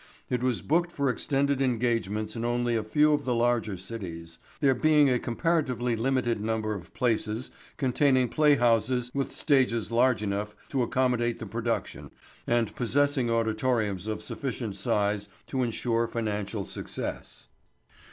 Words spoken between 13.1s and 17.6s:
auditoriums of sufficient size to insure financial success.